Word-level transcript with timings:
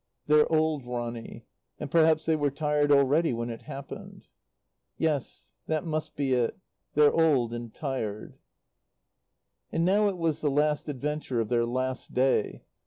"They're 0.25 0.51
old, 0.51 0.83
Ronny. 0.83 1.45
And 1.77 1.91
perhaps 1.91 2.25
they 2.25 2.35
were 2.35 2.49
tired 2.49 2.91
already 2.91 3.33
when 3.33 3.51
it 3.51 3.61
happened." 3.61 4.27
"Yes, 4.97 5.53
that 5.67 5.83
must 5.85 6.15
be 6.15 6.33
it. 6.33 6.57
They're 6.95 7.13
old 7.13 7.53
and 7.53 7.71
tired." 7.71 8.39
And 9.71 9.85
now 9.85 10.07
it 10.09 10.17
was 10.17 10.41
the 10.41 10.49
last 10.49 10.89
adventure 10.89 11.39
of 11.39 11.49
their 11.49 11.67
last 11.67 12.15
day. 12.15 12.63